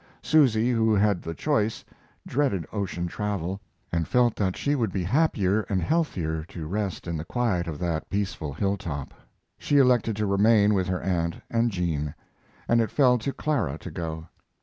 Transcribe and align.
Susy, 0.23 0.71
who 0.71 0.95
had 0.95 1.21
the 1.21 1.35
choice, 1.35 1.85
dreaded 2.25 2.65
ocean 2.73 3.05
travel, 3.05 3.61
and 3.91 4.07
felt 4.07 4.35
that 4.35 4.57
she 4.57 4.73
would 4.73 4.91
be 4.91 5.03
happier 5.03 5.61
and 5.69 5.79
healthier 5.79 6.43
to 6.45 6.65
rest 6.65 7.05
in 7.05 7.15
the 7.17 7.23
quiet 7.23 7.67
of 7.67 7.77
that 7.77 8.09
peaceful 8.09 8.51
hilltop. 8.51 9.13
She 9.59 9.77
elected 9.77 10.15
to 10.15 10.25
remain 10.25 10.73
with 10.73 10.87
her 10.87 11.01
aunt 11.03 11.35
and 11.51 11.69
jean; 11.69 12.15
and 12.67 12.81
it 12.81 12.89
fell 12.89 13.19
to 13.19 13.31
Clara 13.31 13.77
to 13.77 13.91
go. 13.91 14.25